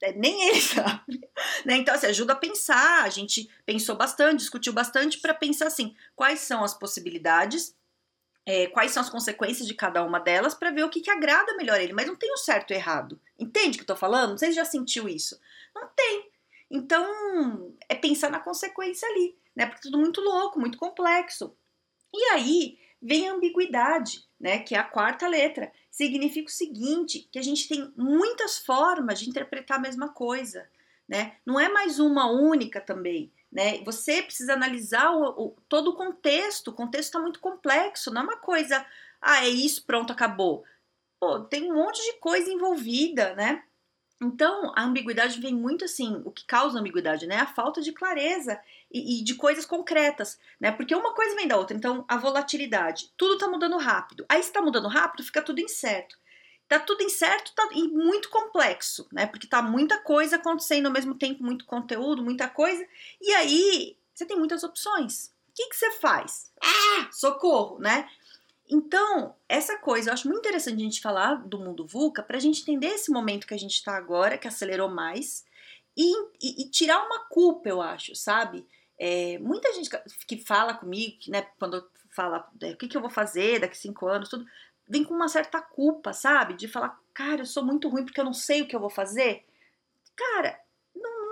É, 0.03 0.13
nem 0.13 0.43
ele 0.49 0.61
sabe. 0.61 1.21
Né? 1.65 1.77
Então, 1.77 1.95
assim, 1.95 2.07
ajuda 2.07 2.33
a 2.33 2.37
pensar. 2.37 3.05
A 3.05 3.09
gente 3.09 3.49
pensou 3.65 3.97
bastante, 3.97 4.41
discutiu 4.41 4.73
bastante 4.73 5.19
para 5.19 5.35
pensar 5.35 5.67
assim: 5.67 5.95
quais 6.15 6.41
são 6.41 6.63
as 6.65 6.75
possibilidades, 6.75 7.75
é, 8.45 8.67
quais 8.69 8.93
são 8.93 9.03
as 9.03 9.11
consequências 9.11 9.67
de 9.67 9.75
cada 9.75 10.03
uma 10.03 10.19
delas, 10.21 10.55
para 10.55 10.71
ver 10.71 10.85
o 10.85 10.91
que, 10.91 11.01
que 11.01 11.11
agrada 11.11 11.57
melhor 11.57 11.81
ele. 11.81 11.93
Mas 11.93 12.07
não 12.07 12.17
tem 12.17 12.31
o 12.31 12.35
um 12.35 12.39
certo 12.39 12.73
e 12.73 12.75
errado. 12.75 13.21
Entende 13.39 13.77
o 13.77 13.79
que 13.79 13.83
eu 13.83 13.95
tô 13.95 13.97
falando? 13.97 14.39
Se 14.39 14.53
já 14.53 14.65
sentiu 14.65 15.09
isso. 15.09 15.41
Não 15.75 15.89
tem. 15.95 16.31
Então, 16.71 17.75
é 17.89 17.95
pensar 17.95 18.31
na 18.31 18.41
consequência 18.41 19.09
ali, 19.09 19.37
né? 19.55 19.67
Porque 19.67 19.81
é 19.81 19.83
tudo 19.83 19.99
muito 19.99 20.21
louco, 20.21 20.59
muito 20.59 20.79
complexo. 20.79 21.57
E 22.13 22.25
aí 22.33 22.79
vem 23.01 23.29
a 23.29 23.33
ambiguidade, 23.33 24.26
né? 24.41 24.59
Que 24.59 24.75
é 24.75 24.79
a 24.79 24.85
quarta 24.85 25.27
letra 25.27 25.73
significa 25.91 26.49
o 26.49 26.53
seguinte, 26.53 27.29
que 27.33 27.39
a 27.39 27.43
gente 27.43 27.69
tem 27.69 27.93
muitas 27.97 28.59
formas 28.59 29.19
de 29.19 29.29
interpretar 29.29 29.79
a 29.79 29.81
mesma 29.81 30.09
coisa, 30.11 30.69
né? 31.09 31.37
Não 31.45 31.59
é 31.59 31.69
mais 31.69 31.99
uma 31.99 32.31
única 32.31 32.81
também, 32.81 33.33
né? 33.51 33.83
Você 33.85 34.23
precisa 34.23 34.53
analisar 34.53 35.11
o, 35.13 35.47
o 35.47 35.57
todo 35.69 35.91
o 35.91 35.97
contexto, 35.97 36.69
o 36.69 36.75
contexto 36.75 37.07
está 37.09 37.19
muito 37.19 37.41
complexo, 37.41 38.11
não 38.11 38.23
é 38.23 38.25
uma 38.25 38.37
coisa, 38.37 38.85
ah, 39.21 39.45
é 39.45 39.49
isso, 39.49 39.85
pronto, 39.87 40.13
acabou. 40.13 40.65
Pô, 41.19 41.41
tem 41.41 41.71
um 41.71 41.77
monte 41.77 42.03
de 42.03 42.19
coisa 42.19 42.51
envolvida, 42.51 43.35
né? 43.35 43.63
Então, 44.21 44.73
a 44.75 44.83
ambiguidade 44.83 45.41
vem 45.41 45.55
muito 45.55 45.85
assim, 45.85 46.23
o 46.25 46.31
que 46.31 46.45
causa 46.47 46.79
ambiguidade, 46.79 47.27
né? 47.27 47.37
A 47.37 47.47
falta 47.47 47.83
de 47.83 47.93
clareza 47.93 48.59
e, 48.91 49.21
e, 49.21 49.25
de 49.25 49.35
coisas 49.35 49.67
concretas, 49.67 50.39
né? 50.59 50.73
Porque 50.73 50.95
uma 50.95 51.13
coisa 51.15 51.37
vem 51.37 51.47
da 51.47 51.59
outra. 51.59 51.77
Então, 51.77 52.05
a 52.09 52.17
volatilidade, 52.17 53.13
tudo 53.17 53.37
tá 53.37 53.47
mudando 53.47 53.77
rápido. 53.77 54.25
Aí, 54.29 54.43
se 54.43 54.53
tá 54.53 54.63
mudando 54.63 54.89
rápido, 54.89 55.23
fica 55.23 55.43
tudo 55.43 55.61
incerto. 55.61 56.19
Tá 56.67 56.81
tudo 56.81 57.03
incerto 57.03 57.53
tá, 57.55 57.69
e 57.73 57.89
muito 57.89 58.31
complexo, 58.31 59.07
né? 59.13 59.27
Porque 59.27 59.47
tá 59.47 59.61
muita 59.61 59.99
coisa 59.99 60.37
acontecendo 60.37 60.87
ao 60.87 60.93
mesmo 60.93 61.15
tempo, 61.15 61.45
muito 61.45 61.67
conteúdo, 61.67 62.23
muita 62.23 62.49
coisa. 62.49 62.87
E 63.21 63.33
aí, 63.35 63.99
você 64.15 64.25
tem 64.25 64.39
muitas 64.39 64.65
opções. 64.65 65.27
O 65.51 65.55
que, 65.55 65.69
que 65.69 65.77
você 65.77 65.91
faz? 65.93 66.51
Ah, 66.63 67.09
socorro, 67.13 67.79
né? 67.79 68.09
Então, 68.69 69.35
essa 69.49 69.79
coisa, 69.79 70.11
eu 70.11 70.15
acho 70.15 70.27
muito 70.27 70.41
interessante 70.41 70.81
a 70.81 70.85
gente 70.85 71.01
falar 71.01 71.37
do 71.47 71.59
mundo 71.59 71.87
VUCA 71.87 72.23
para 72.23 72.37
a 72.37 72.41
gente 72.41 72.63
entender 72.63 72.89
esse 72.89 73.11
momento 73.11 73.47
que 73.47 73.55
a 73.55 73.59
gente 73.59 73.75
está 73.75 73.97
agora, 73.97 74.37
que 74.37 74.49
acelerou 74.49 74.89
mais, 74.89 75.45
e, 75.97 76.13
e, 76.43 76.63
e, 76.63 76.71
tirar 76.71 77.05
uma 77.07 77.21
culpa, 77.27 77.69
eu 77.69 77.81
acho, 77.81 78.15
sabe? 78.15 78.67
É, 78.99 79.39
muita 79.39 79.73
gente 79.73 79.89
que 80.27 80.37
fala 80.39 80.75
comigo, 80.75 81.17
né, 81.29 81.47
quando 81.59 81.89
fala 82.11 82.49
é, 82.61 82.73
o 82.73 82.77
que, 82.77 82.89
que 82.89 82.97
eu 82.97 83.01
vou 83.01 83.11
fazer 83.11 83.61
daqui 83.61 83.77
cinco 83.79 84.07
anos, 84.07 84.29
tudo, 84.29 84.45
vem 84.89 85.05
com 85.05 85.15
uma 85.15 85.29
certa 85.29 85.61
culpa, 85.61 86.13
sabe? 86.13 86.55
De 86.55 86.69
falar, 86.69 86.99
cara, 87.15 87.43
eu 87.43 87.47
sou 87.47 87.65
muito 87.65 87.89
ruim 87.89 88.05
porque 88.05 88.21
eu 88.21 88.25
não 88.25 88.33
sei 88.33 88.63
o 88.63 88.67
que 88.67 88.75
eu 88.75 88.81
vou 88.81 88.91
fazer. 88.91 89.45
Cara, 90.15 90.59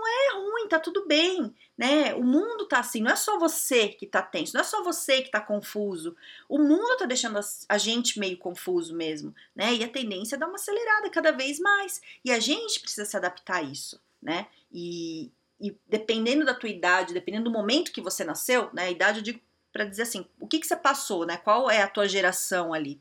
é 0.07 0.35
ruim, 0.35 0.69
tá 0.69 0.79
tudo 0.79 1.07
bem, 1.07 1.55
né? 1.77 2.15
O 2.15 2.23
mundo 2.23 2.67
tá 2.67 2.81
assim, 2.81 3.01
não 3.01 3.11
é 3.11 3.17
só 3.17 3.39
você 3.39 3.89
que 3.89 4.07
tá 4.07 4.23
tenso, 4.23 4.55
não 4.55 4.61
é 4.61 4.65
só 4.65 4.83
você 4.83 5.23
que 5.23 5.31
tá 5.31 5.41
confuso. 5.41 6.17
O 6.49 6.59
mundo 6.59 6.97
tá 6.97 7.07
deixando 7.07 7.39
a 7.69 7.79
gente 7.79 8.19
meio 8.19 8.39
confuso 8.39 8.95
mesmo, 8.95 9.35
né? 9.55 9.75
E 9.75 9.85
a 9.85 9.89
tendência 9.89 10.37
é 10.37 10.39
dar 10.39 10.47
uma 10.47 10.57
acelerada 10.57 11.11
cada 11.11 11.33
vez 11.33 11.59
mais. 11.59 12.01
E 12.25 12.31
a 12.31 12.41
gente 12.41 12.81
precisa 12.81 13.05
se 13.05 13.17
adaptar 13.17 13.57
a 13.57 13.63
isso, 13.63 14.01
né? 14.23 14.47
E, 14.73 15.31
e 15.61 15.77
dependendo 15.89 16.45
da 16.45 16.55
tua 16.55 16.69
idade, 16.69 17.15
dependendo 17.15 17.45
do 17.45 17.51
momento 17.51 17.93
que 17.93 18.01
você 18.01 18.25
nasceu, 18.25 18.71
né? 18.73 18.85
A 18.85 18.91
idade 18.91 19.19
eu 19.19 19.25
digo 19.25 19.41
para 19.73 19.85
dizer 19.85 20.03
assim, 20.03 20.25
o 20.39 20.47
que 20.47 20.61
que 20.61 20.67
você 20.67 20.77
passou, 20.77 21.27
né? 21.27 21.37
Qual 21.37 21.69
é 21.69 21.83
a 21.83 21.89
tua 21.89 22.09
geração 22.09 22.73
ali? 22.73 23.01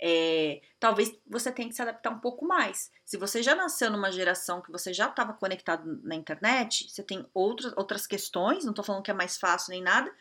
É, 0.00 0.60
talvez 0.78 1.14
você 1.26 1.50
tenha 1.50 1.68
que 1.68 1.74
se 1.74 1.82
adaptar 1.82 2.10
um 2.10 2.18
pouco 2.18 2.44
mais. 2.44 2.90
Se 3.04 3.16
você 3.16 3.42
já 3.42 3.54
nasceu 3.54 3.90
numa 3.90 4.12
geração 4.12 4.60
que 4.60 4.70
você 4.70 4.92
já 4.92 5.08
estava 5.08 5.32
conectado 5.32 6.00
na 6.02 6.14
internet, 6.14 6.88
você 6.90 7.02
tem 7.02 7.26
outras, 7.32 7.72
outras 7.76 8.06
questões, 8.06 8.64
não 8.64 8.72
estou 8.72 8.84
falando 8.84 9.02
que 9.02 9.10
é 9.10 9.14
mais 9.14 9.38
fácil 9.38 9.70
nem 9.70 9.82
nada, 9.82 10.12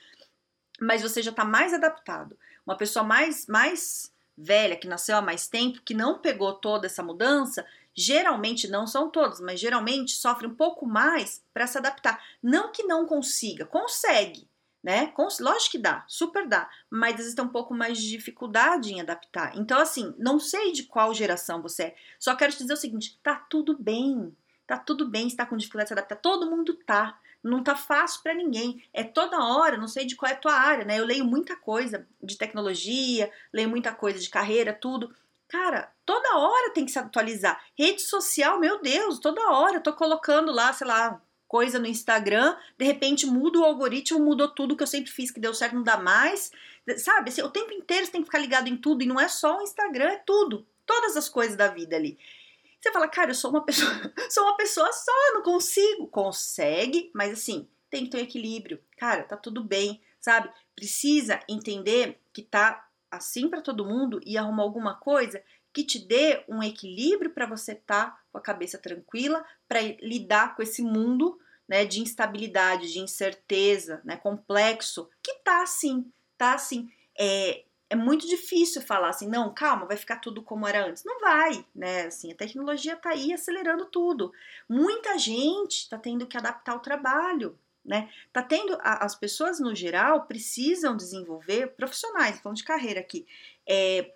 mas 0.79 1.01
você 1.01 1.22
já 1.22 1.32
está 1.32 1.44
mais 1.44 1.74
adaptado. 1.74 2.38
Uma 2.65 2.77
pessoa 2.77 3.03
mais, 3.03 3.48
mais 3.48 4.12
velha, 4.38 4.75
que 4.75 4.88
nasceu 4.88 5.17
há 5.17 5.22
mais 5.22 5.48
tempo, 5.48 5.82
que 5.82 5.94
não 5.94 6.20
pegou 6.20 6.53
toda 6.53 6.88
essa 6.88 7.03
mudança, 7.03 7.65
geralmente, 7.94 8.67
não 8.67 8.86
são 8.86 9.10
todos, 9.10 9.39
mas 9.39 9.60
geralmente 9.60 10.12
sofrem 10.13 10.50
um 10.50 10.55
pouco 10.55 10.86
mais 10.86 11.41
para 11.53 11.67
se 11.67 11.77
adaptar. 11.77 12.22
Não 12.44 12.72
que 12.72 12.84
não 12.84 13.05
consiga, 13.05 13.65
consegue, 13.65 14.48
né? 14.86 15.12
Lógico 15.39 15.72
que 15.72 15.77
dá, 15.80 16.06
super 16.08 16.48
dá, 16.48 16.70
mas 16.92 17.20
eles 17.20 17.34
têm 17.34 17.44
um 17.44 17.50
pouco 17.50 17.74
mais 17.74 17.98
de 17.98 18.08
dificuldade 18.08 18.94
em 18.94 19.01
adaptar. 19.01 19.58
Então, 19.58 19.82
assim, 19.82 20.13
não 20.15 20.39
sei 20.39 20.72
de 20.72 20.84
qual 20.84 21.12
geração 21.12 21.60
você 21.60 21.84
é, 21.86 21.96
só 22.20 22.36
quero 22.36 22.54
te 22.54 22.60
dizer 22.60 22.74
o 22.74 22.77
seguinte: 22.77 23.20
tá 23.24 23.34
tudo 23.50 23.75
bem, 23.75 24.32
tá 24.68 24.77
tudo 24.77 25.10
bem 25.10 25.27
tá 25.32 25.44
com 25.44 25.58
dificuldade 25.58 25.88
de 25.88 25.89
se 25.89 25.94
adaptar, 25.94 26.18
todo 26.18 26.50
mundo 26.50 26.75
tá. 26.86 27.20
Não 27.44 27.63
tá 27.63 27.75
fácil 27.75 28.24
para 28.24 28.34
ninguém. 28.34 28.84
É 28.92 29.04
toda 29.04 29.38
hora, 29.38 29.77
não 29.77 29.88
sei 29.88 30.06
de 30.06 30.15
qual 30.15 30.32
é 30.32 30.34
a 30.34 30.38
tua 30.38 30.54
área, 30.54 30.84
né? 30.84 31.00
Eu 31.00 31.06
leio 31.06 31.24
muita 31.24 31.56
coisa 31.56 32.08
de 32.22 32.38
tecnologia, 32.38 33.32
leio 33.54 33.70
muita 33.70 33.92
coisa 33.92 34.20
de 34.20 34.30
carreira, 34.30 34.74
tudo. 34.74 35.13
Cara, 35.48 35.92
toda 36.04 36.39
hora 36.39 36.74
tem 36.74 36.86
que 36.86 36.92
se 36.92 36.98
atualizar. 36.98 37.63
Rede 37.77 38.01
social, 38.01 38.60
meu 38.60 38.82
Deus, 38.82 39.20
toda 39.20 39.51
hora 39.51 39.75
eu 39.75 39.84
tô 39.84 39.94
colocando 39.94 40.51
lá, 40.51 40.74
sei 40.74 40.88
lá, 40.88 41.22
coisa 41.56 41.80
no 41.80 41.88
Instagram, 41.88 42.58
de 42.78 42.84
repente 42.84 43.26
muda 43.26 43.60
o 43.60 43.64
algoritmo, 43.64 44.20
mudou 44.20 44.50
tudo 44.50 44.76
que 44.76 44.84
eu 44.84 44.88
sempre 44.88 45.10
fiz 45.10 45.32
que 45.32 45.40
deu 45.40 45.54
certo, 45.54 45.78
não 45.78 45.84
dá 45.84 45.96
mais. 45.96 46.52
Sabe, 46.98 47.30
assim, 47.30 47.42
o 47.44 47.50
tempo 47.50 47.72
inteiro 47.72 48.06
você 48.06 48.12
tem 48.12 48.20
que 48.20 48.28
ficar 48.28 48.40
ligado 48.40 48.68
em 48.68 48.76
tudo 48.76 49.02
e 49.02 49.08
não 49.08 49.18
é 49.18 49.30
só 49.30 49.60
o 49.60 49.62
Instagram, 49.62 50.10
é 50.10 50.18
tudo, 50.18 50.68
todas 50.86 51.16
as 51.16 51.30
coisas 51.30 51.56
da 51.56 51.70
vida 51.70 51.96
ali. 51.96 52.20
Você 52.78 52.92
fala, 52.92 53.08
cara, 53.08 53.32
eu 53.32 53.36
sou 53.36 53.52
uma 53.52 53.64
pessoa, 53.64 53.90
sou 54.30 54.44
uma 54.44 54.58
pessoa 54.58 54.92
só, 54.92 55.34
não 55.34 55.44
consigo. 55.44 56.08
Consegue, 56.08 57.10
mas 57.16 57.32
assim, 57.32 57.70
tem 57.90 58.04
que 58.04 58.12
ter 58.12 58.18
um 58.18 58.24
equilíbrio. 58.24 58.84
Cara, 58.98 59.24
tá 59.24 59.38
tudo 59.38 59.64
bem, 59.64 60.02
sabe? 60.20 60.50
Precisa 60.76 61.40
entender 61.48 62.20
que 62.34 62.42
tá 62.42 62.86
assim 63.10 63.48
para 63.48 63.62
todo 63.62 63.86
mundo 63.86 64.20
e 64.26 64.38
arrumar 64.38 64.64
alguma 64.64 64.96
coisa 64.96 65.42
que 65.72 65.86
te 65.86 66.00
dê 66.00 66.44
um 66.50 66.62
equilíbrio 66.62 67.32
para 67.32 67.46
você 67.46 67.72
estar 67.72 68.12
tá 68.12 68.22
com 68.30 68.38
a 68.38 68.42
cabeça 68.42 68.78
tranquila, 68.78 69.46
para 69.70 69.82
lidar 70.02 70.54
com 70.54 70.62
esse 70.62 70.82
mundo 70.82 71.40
né, 71.68 71.86
de 71.86 72.02
instabilidade, 72.02 72.92
de 72.92 73.00
incerteza, 73.00 74.02
né, 74.04 74.18
complexo, 74.18 75.10
que 75.24 75.34
tá 75.44 75.64
assim, 75.64 76.12
tá 76.38 76.54
assim. 76.54 76.90
É, 77.18 77.64
é 77.90 77.96
muito 77.96 78.28
difícil 78.28 78.82
falar 78.82 79.10
assim, 79.10 79.28
não, 79.28 79.54
calma, 79.54 79.86
vai 79.86 79.98
ficar 79.98 80.18
tudo 80.18 80.42
como 80.42 80.68
era 80.68 80.86
antes. 80.86 81.04
Não 81.04 81.20
vai, 81.20 81.66
né? 81.74 82.08
Assim, 82.08 82.32
a 82.32 82.36
tecnologia 82.36 82.96
tá 82.96 83.12
aí 83.12 83.32
acelerando 83.32 83.86
tudo. 83.86 84.32
Muita 84.68 85.18
gente 85.18 85.88
tá 85.88 85.98
tendo 85.98 86.26
que 86.26 86.38
adaptar 86.38 86.76
o 86.76 86.80
trabalho, 86.80 87.58
né? 87.84 88.10
Tá 88.34 88.42
tendo 88.42 88.74
a, 88.82 89.06
as 89.06 89.16
pessoas 89.16 89.60
no 89.60 89.76
geral 89.76 90.26
precisam 90.26 90.98
desenvolver 90.98 91.76
profissionais, 91.76 92.40
falando 92.40 92.58
de 92.58 92.64
carreira 92.64 93.00
aqui, 93.00 93.28
é, 93.68 94.14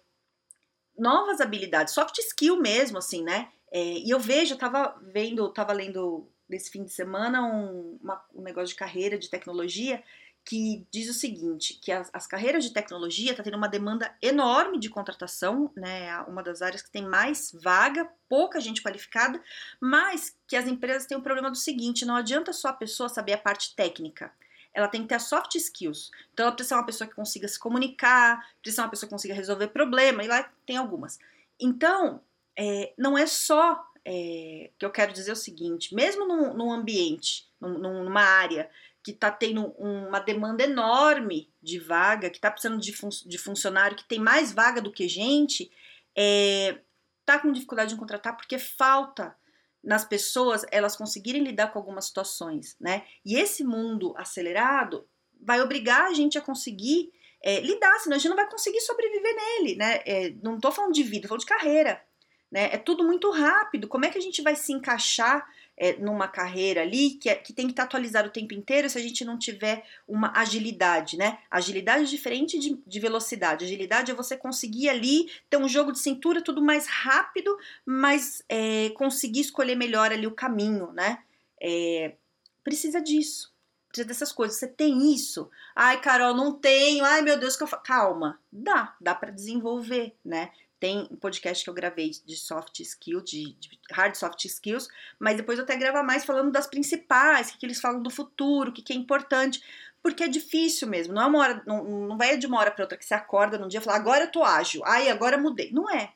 novas 0.97 1.39
habilidades, 1.39 1.93
soft 1.93 2.17
skill 2.17 2.57
mesmo, 2.57 2.97
assim, 2.97 3.23
né? 3.23 3.51
É, 3.71 3.99
e 3.99 4.09
eu 4.09 4.19
vejo, 4.19 4.55
eu 4.55 4.57
tava 4.57 4.99
vendo, 5.13 5.47
tava 5.53 5.73
lendo 5.73 6.27
nesse 6.49 6.71
fim 6.71 6.83
de 6.83 6.91
semana 6.91 7.43
um, 7.43 7.99
uma, 8.01 8.23
um 8.33 8.41
negócio 8.41 8.69
de 8.69 8.75
carreira, 8.75 9.17
de 9.17 9.29
tecnologia, 9.29 10.03
que 10.43 10.87
diz 10.89 11.07
o 11.09 11.13
seguinte, 11.13 11.79
que 11.81 11.91
as, 11.91 12.09
as 12.11 12.25
carreiras 12.25 12.63
de 12.63 12.73
tecnologia 12.73 13.31
está 13.31 13.43
tendo 13.43 13.57
uma 13.57 13.67
demanda 13.67 14.15
enorme 14.21 14.79
de 14.79 14.89
contratação, 14.89 15.71
né, 15.75 16.19
uma 16.21 16.41
das 16.41 16.61
áreas 16.61 16.81
que 16.81 16.89
tem 16.89 17.05
mais 17.05 17.51
vaga, 17.61 18.09
pouca 18.27 18.59
gente 18.59 18.81
qualificada, 18.81 19.41
mas 19.79 20.35
que 20.47 20.55
as 20.55 20.65
empresas 20.65 21.05
têm 21.05 21.15
o 21.15 21.19
um 21.19 21.23
problema 21.23 21.51
do 21.51 21.57
seguinte, 21.57 22.05
não 22.05 22.15
adianta 22.15 22.51
só 22.51 22.69
a 22.69 22.73
pessoa 22.73 23.09
saber 23.09 23.33
a 23.33 23.37
parte 23.37 23.75
técnica, 23.75 24.31
ela 24.73 24.87
tem 24.87 25.01
que 25.01 25.09
ter 25.09 25.19
soft 25.19 25.55
skills. 25.55 26.09
Então 26.33 26.45
ela 26.45 26.55
precisa 26.55 26.75
ser 26.75 26.79
uma 26.79 26.85
pessoa 26.85 27.07
que 27.07 27.15
consiga 27.15 27.47
se 27.47 27.59
comunicar, 27.59 28.39
precisa 28.61 28.75
ser 28.75 28.81
uma 28.81 28.89
pessoa 28.89 29.07
que 29.07 29.13
consiga 29.13 29.33
resolver 29.33 29.67
problema, 29.67 30.23
e 30.23 30.27
lá 30.27 30.49
tem 30.65 30.77
algumas. 30.77 31.19
Então, 31.59 32.21
é, 32.57 32.93
não 32.97 33.17
é 33.17 33.25
só 33.25 33.85
é, 34.05 34.71
que 34.77 34.85
eu 34.85 34.91
quero 34.91 35.13
dizer 35.13 35.31
o 35.31 35.35
seguinte, 35.35 35.93
mesmo 35.93 36.27
num, 36.27 36.53
num 36.53 36.71
ambiente, 36.71 37.49
num, 37.59 37.77
numa 37.77 38.21
área 38.21 38.69
que 39.03 39.11
está 39.11 39.31
tendo 39.31 39.67
uma 39.77 40.19
demanda 40.19 40.63
enorme 40.63 41.49
de 41.61 41.79
vaga, 41.79 42.29
que 42.29 42.37
está 42.37 42.51
precisando 42.51 42.79
de, 42.79 42.93
fun 42.93 43.09
de, 43.09 43.37
funcionário, 43.37 43.97
que 43.97 44.07
tem 44.07 44.19
mais 44.19 44.51
vaga 44.51 44.81
do 44.81 44.91
que 44.91 45.07
gente, 45.07 45.63
está 45.63 45.71
é, 46.15 46.81
tá 47.25 47.39
com 47.39 47.51
dificuldade 47.51 47.93
de 47.93 47.99
contratar 47.99 48.35
porque 48.35 48.59
falta 48.59 49.35
nas 49.83 50.03
pessoas 50.03 50.65
elas 50.71 50.95
conseguirem 50.95 51.43
lidar 51.43 51.71
com 51.71 51.79
algumas 51.79 52.05
situações, 52.05 52.75
né? 52.79 53.05
E 53.25 53.35
esse 53.35 53.63
mundo 53.63 54.13
acelerado 54.17 55.07
vai 55.41 55.61
obrigar 55.61 56.07
a 56.07 56.13
gente 56.13 56.37
a 56.37 56.41
conseguir 56.41 57.11
é, 57.41 57.61
lidar, 57.61 57.97
senão 57.99 58.17
a 58.17 58.19
gente 58.19 58.29
não 58.29 58.35
vai 58.35 58.49
conseguir 58.49 58.81
sobreviver 58.81 59.35
nele, 59.35 59.75
né? 59.75 60.01
É, 60.05 60.29
não 60.43 60.55
estou 60.55 60.71
falando 60.71 60.93
de 60.93 61.03
vida, 61.03 61.25
estou 61.25 61.29
falando 61.29 61.41
de 61.41 61.45
carreira, 61.45 62.03
né? 62.51 62.69
É 62.71 62.77
tudo 62.77 63.03
muito 63.03 63.29
rápido. 63.31 63.87
Como 63.87 64.05
é 64.05 64.09
que 64.09 64.17
a 64.17 64.21
gente 64.21 64.41
vai 64.41 64.55
se 64.55 64.73
encaixar 64.73 65.47
é, 65.79 65.93
numa 65.93 66.27
carreira 66.27 66.81
ali 66.81 67.11
que, 67.11 67.29
é, 67.29 67.35
que 67.35 67.53
tem 67.53 67.65
que 67.65 67.71
estar 67.71 67.83
atualizado 67.83 68.27
o 68.27 68.31
tempo 68.31 68.53
inteiro 68.53 68.89
se 68.89 68.97
a 68.97 69.01
gente 69.01 69.23
não 69.23 69.39
tiver 69.39 69.85
uma 70.05 70.37
agilidade, 70.37 71.17
né? 71.17 71.39
Agilidade 71.49 72.03
é 72.03 72.07
diferente 72.07 72.59
de, 72.59 72.77
de 72.85 72.99
velocidade. 72.99 73.63
Agilidade 73.63 74.11
é 74.11 74.15
você 74.15 74.35
conseguir 74.35 74.89
ali 74.89 75.31
ter 75.49 75.57
um 75.57 75.69
jogo 75.69 75.93
de 75.93 75.99
cintura 75.99 76.43
tudo 76.43 76.61
mais 76.61 76.85
rápido, 76.87 77.57
mas 77.85 78.43
é, 78.49 78.89
conseguir 78.89 79.41
escolher 79.41 79.75
melhor 79.75 80.11
ali 80.11 80.27
o 80.27 80.35
caminho, 80.35 80.91
né? 80.91 81.19
É, 81.61 82.15
precisa 82.63 83.01
disso. 83.01 83.53
Precisa 83.87 84.07
dessas 84.07 84.31
coisas. 84.31 84.57
Você 84.57 84.67
tem 84.67 85.13
isso? 85.13 85.49
Ai, 85.75 85.99
Carol, 86.01 86.35
não 86.35 86.51
tenho. 86.51 87.05
Ai, 87.05 87.21
meu 87.21 87.39
Deus, 87.39 87.55
que 87.55 87.63
eu 87.63 87.67
fa... 87.67 87.77
calma. 87.77 88.39
Dá, 88.51 88.95
dá 88.99 89.15
para 89.15 89.31
desenvolver, 89.31 90.13
né? 90.23 90.51
Tem 90.79 91.07
um 91.11 91.15
podcast 91.15 91.63
que 91.63 91.69
eu 91.69 91.73
gravei 91.73 92.11
de 92.25 92.37
soft 92.37 92.79
skills, 92.79 93.23
de, 93.29 93.53
de, 93.53 93.79
hard 93.91 94.15
soft 94.15 94.45
skills, 94.45 94.87
mas 95.19 95.35
depois 95.35 95.57
eu 95.57 95.65
até 95.65 95.75
gravar 95.75 96.03
mais 96.03 96.23
falando 96.23 96.51
das 96.51 96.67
principais, 96.67 97.49
o 97.49 97.53
que, 97.53 97.59
que 97.59 97.65
eles 97.65 97.81
falam 97.81 98.01
do 98.01 98.09
futuro, 98.09 98.69
o 98.69 98.73
que, 98.73 98.81
que 98.81 98.93
é 98.93 98.95
importante, 98.95 99.61
porque 100.01 100.23
é 100.23 100.27
difícil 100.27 100.87
mesmo, 100.87 101.13
não 101.13 101.21
é 101.21 101.25
uma 101.25 101.39
hora, 101.39 101.63
não, 101.65 101.83
não 101.83 102.17
vai 102.17 102.37
de 102.37 102.47
uma 102.47 102.59
hora 102.59 102.71
para 102.71 102.83
outra 102.83 102.97
que 102.97 103.05
você 103.05 103.13
acorda 103.13 103.57
num 103.57 103.67
dia 103.67 103.79
e 103.79 103.83
fala, 103.83 103.97
agora 103.97 104.23
eu 104.23 104.31
tô 104.31 104.43
ágil, 104.43 104.81
ai, 104.85 105.09
agora 105.09 105.37
mudei. 105.37 105.71
Não 105.71 105.89
é. 105.89 106.13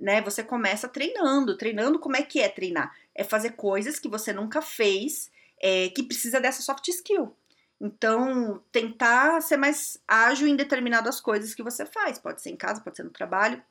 Né? 0.00 0.22
Você 0.22 0.42
começa 0.42 0.88
treinando, 0.88 1.56
treinando 1.56 1.98
como 1.98 2.16
é 2.16 2.22
que 2.22 2.40
é 2.40 2.48
treinar? 2.48 2.94
É 3.14 3.24
fazer 3.24 3.50
coisas 3.50 3.98
que 3.98 4.08
você 4.08 4.32
nunca 4.32 4.62
fez, 4.62 5.30
é, 5.60 5.88
que 5.90 6.02
precisa 6.02 6.40
dessa 6.40 6.62
soft 6.62 6.88
skill. 6.88 7.36
Então, 7.80 8.62
tentar 8.72 9.40
ser 9.40 9.56
mais 9.56 10.00
ágil 10.06 10.48
em 10.48 10.56
determinadas 10.56 11.20
coisas 11.20 11.54
que 11.54 11.62
você 11.62 11.84
faz. 11.84 12.18
Pode 12.18 12.42
ser 12.42 12.50
em 12.50 12.56
casa, 12.56 12.80
pode 12.80 12.96
ser 12.96 13.04
no 13.04 13.10
trabalho, 13.10 13.62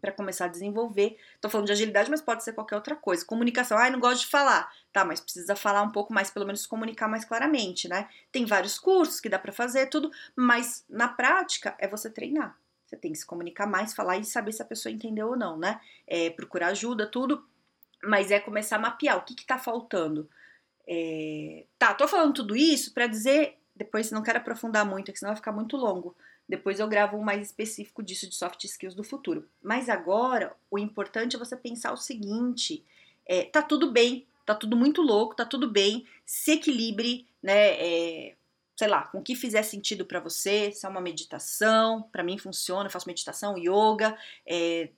para 0.00 0.12
começar 0.12 0.46
a 0.46 0.48
desenvolver. 0.48 1.16
Estou 1.34 1.50
falando 1.50 1.66
de 1.66 1.72
agilidade, 1.72 2.10
mas 2.10 2.20
pode 2.20 2.42
ser 2.42 2.52
qualquer 2.52 2.76
outra 2.76 2.96
coisa. 2.96 3.24
Comunicação, 3.24 3.76
ai, 3.76 3.90
não 3.90 4.00
gosto 4.00 4.22
de 4.22 4.26
falar. 4.26 4.72
Tá, 4.92 5.04
mas 5.04 5.20
precisa 5.20 5.54
falar 5.54 5.82
um 5.82 5.90
pouco 5.90 6.12
mais, 6.12 6.30
pelo 6.30 6.46
menos 6.46 6.66
comunicar 6.66 7.08
mais 7.08 7.24
claramente, 7.24 7.88
né? 7.88 8.08
Tem 8.32 8.44
vários 8.44 8.78
cursos 8.78 9.20
que 9.20 9.28
dá 9.28 9.38
para 9.38 9.52
fazer 9.52 9.86
tudo, 9.86 10.10
mas 10.34 10.84
na 10.88 11.08
prática 11.08 11.74
é 11.78 11.86
você 11.86 12.10
treinar. 12.10 12.56
Você 12.86 12.96
tem 12.96 13.12
que 13.12 13.18
se 13.18 13.26
comunicar 13.26 13.66
mais, 13.66 13.94
falar 13.94 14.18
e 14.18 14.24
saber 14.24 14.52
se 14.52 14.62
a 14.62 14.64
pessoa 14.64 14.92
entendeu 14.92 15.28
ou 15.28 15.36
não, 15.36 15.56
né? 15.56 15.80
É, 16.06 16.30
procurar 16.30 16.68
ajuda, 16.68 17.06
tudo, 17.06 17.44
mas 18.02 18.30
é 18.30 18.40
começar 18.40 18.76
a 18.76 18.80
mapear 18.80 19.18
o 19.18 19.22
que 19.22 19.34
que 19.34 19.46
tá 19.46 19.58
faltando. 19.58 20.28
É... 20.88 21.66
Tá, 21.78 21.94
tô 21.94 22.08
falando 22.08 22.34
tudo 22.34 22.56
isso 22.56 22.92
para 22.92 23.06
dizer, 23.06 23.58
depois 23.76 24.10
não 24.10 24.22
quero 24.22 24.38
aprofundar 24.38 24.84
muito, 24.84 25.16
senão 25.16 25.30
vai 25.30 25.36
ficar 25.36 25.52
muito 25.52 25.76
longo 25.76 26.16
depois 26.50 26.80
eu 26.80 26.88
gravo 26.88 27.16
um 27.16 27.22
mais 27.22 27.46
específico 27.46 28.02
disso 28.02 28.28
de 28.28 28.34
soft 28.34 28.64
skills 28.64 28.92
do 28.92 29.04
futuro. 29.04 29.48
Mas 29.62 29.88
agora, 29.88 30.56
o 30.68 30.80
importante 30.80 31.36
é 31.36 31.38
você 31.38 31.56
pensar 31.56 31.92
o 31.92 31.96
seguinte: 31.96 32.84
é, 33.24 33.44
tá 33.44 33.62
tudo 33.62 33.92
bem, 33.92 34.26
tá 34.44 34.52
tudo 34.52 34.76
muito 34.76 35.00
louco, 35.00 35.36
tá 35.36 35.44
tudo 35.44 35.70
bem, 35.70 36.04
se 36.26 36.50
equilibre, 36.50 37.24
né? 37.40 37.70
É, 37.78 38.34
sei 38.76 38.88
lá, 38.88 39.02
com 39.02 39.18
o 39.18 39.22
que 39.22 39.36
fizer 39.36 39.62
sentido 39.62 40.04
para 40.04 40.18
você, 40.18 40.72
se 40.72 40.84
é 40.84 40.88
uma 40.88 41.00
meditação, 41.00 42.02
para 42.10 42.24
mim 42.24 42.36
funciona, 42.36 42.86
eu 42.86 42.90
faço 42.90 43.06
meditação, 43.06 43.56
yoga, 43.56 44.18
é, 44.44 44.90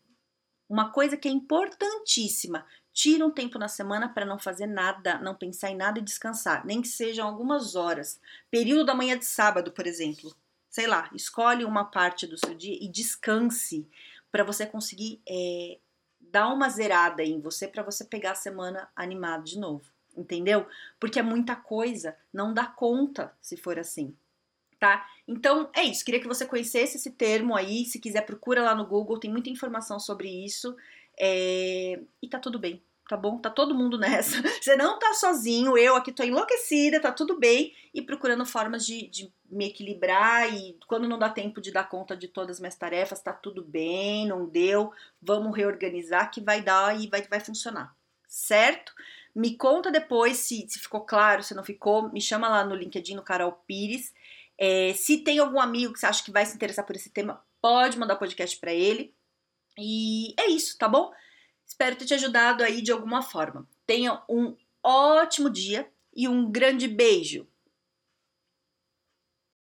uma 0.71 0.91
coisa 0.91 1.19
que 1.19 1.29
é 1.29 1.31
importantíssima, 1.31 2.65
tira 2.95 3.27
um 3.27 3.31
tempo 3.31 3.59
na 3.59 3.69
semana 3.69 4.09
para 4.09 4.25
não 4.25 4.39
fazer 4.39 4.67
nada, 4.67 5.19
não 5.19 5.35
pensar 5.35 5.71
em 5.71 5.77
nada 5.77 5.99
e 5.99 6.03
descansar, 6.03 6.65
nem 6.65 6.81
que 6.81 6.89
sejam 6.89 7.27
algumas 7.27 7.75
horas. 7.75 8.19
Período 8.51 8.87
da 8.87 8.95
manhã 8.95 9.19
de 9.19 9.27
sábado, 9.27 9.73
por 9.73 9.87
exemplo 9.87 10.35
sei 10.73 10.87
lá, 10.87 11.11
escolhe 11.15 11.67
uma 11.67 11.85
parte 11.85 12.27
do 12.27 12.39
seu 12.39 12.55
dia 12.55 12.77
e 12.81 12.89
descanse 12.89 13.87
para 14.31 14.43
você 14.43 14.65
conseguir 14.65 15.21
é, 15.29 15.79
dar 16.19 16.49
uma 16.49 16.71
zerada 16.71 17.23
em 17.23 17.39
você 17.39 17.69
para 17.69 17.83
você 17.83 18.07
pegar 18.07 18.33
a 18.33 18.35
semana 18.35 18.89
animado 18.97 19.45
de 19.45 19.59
novo, 19.59 19.85
entendeu? 20.17 20.67
Porque 20.99 21.19
é 21.19 21.23
muita 21.23 21.55
coisa, 21.55 22.17
não 22.33 22.55
dá 22.55 22.65
conta 22.65 23.37
se 23.39 23.55
for 23.55 23.79
assim. 23.79 24.17
Tá? 24.81 25.07
Então 25.29 25.71
é 25.75 25.85
isso. 25.85 26.05
Queria 26.05 26.21
que 26.21 26.27
você 26.27 26.45
conhecesse 26.45 26.97
esse 26.97 27.13
termo 27.13 27.55
aí. 27.55 27.85
Se 27.85 28.01
quiser, 28.01 28.23
procura 28.23 28.63
lá 28.65 28.75
no 28.75 28.87
Google, 28.87 29.21
tem 29.21 29.31
muita 29.31 29.51
informação 29.51 30.01
sobre 30.01 30.29
isso. 30.29 30.75
É... 31.21 32.01
E 32.21 32.29
tá 32.29 32.41
tudo 32.41 32.59
bem, 32.59 32.83
tá 33.09 33.17
bom? 33.17 33.39
Tá 33.39 33.49
todo 33.49 33.77
mundo 33.77 33.97
nessa. 34.01 34.43
Você 34.43 34.75
não 34.75 34.99
tá 34.99 35.13
sozinho, 35.15 35.79
eu 35.79 35.95
aqui 35.95 36.11
tô 36.11 36.25
enlouquecida, 36.25 36.99
tá 36.99 37.13
tudo 37.13 37.39
bem. 37.39 37.73
E 37.95 38.03
procurando 38.03 38.45
formas 38.45 38.85
de, 38.85 39.07
de 39.07 39.33
me 39.53 39.67
equilibrar 39.67 40.53
e 40.53 40.79
quando 40.87 41.09
não 41.09 41.19
dá 41.19 41.29
tempo 41.29 41.61
de 41.61 41.71
dar 41.71 41.89
conta 41.89 42.17
de 42.17 42.27
todas 42.27 42.57
as 42.57 42.61
minhas 42.61 42.75
tarefas, 42.75 43.21
tá 43.21 43.33
tudo 43.33 43.63
bem, 43.63 44.27
não 44.27 44.47
deu, 44.47 44.93
vamos 45.21 45.55
reorganizar 45.55 46.31
que 46.31 46.41
vai 46.41 46.63
dar 46.63 46.99
e 46.99 47.07
vai, 47.07 47.23
vai 47.23 47.39
funcionar, 47.39 47.95
certo? 48.27 48.93
Me 49.35 49.57
conta 49.57 49.91
depois 49.91 50.39
se, 50.39 50.67
se 50.69 50.79
ficou 50.79 51.03
claro, 51.03 51.43
se 51.43 51.55
não 51.55 51.63
ficou, 51.63 52.11
me 52.11 52.21
chama 52.21 52.49
lá 52.49 52.65
no 52.65 52.75
LinkedIn, 52.75 53.15
no 53.15 53.23
Carol 53.23 53.53
Pires. 53.67 54.13
É, 54.59 54.93
se 54.95 55.19
tem 55.19 55.39
algum 55.39 55.61
amigo 55.61 55.93
que 55.93 56.01
você 56.01 56.07
acha 56.07 56.25
que 56.25 56.31
vai 56.31 56.45
se 56.45 56.55
interessar 56.55 56.85
por 56.85 56.97
esse 56.97 57.11
tema, 57.11 57.43
pode 57.61 57.99
mandar 57.99 58.17
podcast 58.17 58.59
para 58.59 58.73
ele. 58.73 59.15
E 59.79 60.35
é 60.39 60.49
isso, 60.49 60.77
tá 60.77 60.89
bom? 60.89 61.13
Espero 61.67 61.97
ter 61.97 62.05
te 62.05 62.15
ajudado 62.15 62.63
aí 62.63 62.83
de 62.83 62.93
alguma 62.93 63.23
forma. 63.23 63.67
Tenha 63.87 64.23
um 64.29 64.55
ótimo 64.83 65.49
dia 65.49 65.91
e 66.15 66.29
um 66.29 66.51
grande 66.51 66.87
beijo! 66.87 67.47